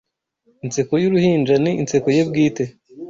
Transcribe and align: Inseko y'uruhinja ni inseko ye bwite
Inseko 0.65 0.93
y'uruhinja 1.01 1.55
ni 1.63 1.71
inseko 1.81 2.07
ye 2.15 2.23
bwite 2.29 2.63